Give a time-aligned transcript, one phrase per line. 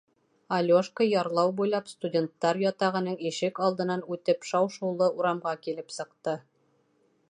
[0.55, 6.41] Алёшка ярлау буйлап, студенттар ятағының ишек алдынан үтеп шау-шыулы урамға килеп сыҡты.